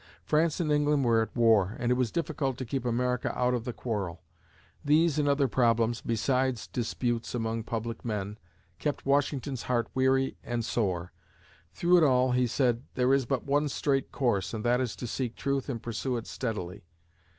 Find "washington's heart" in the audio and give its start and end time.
9.05-9.87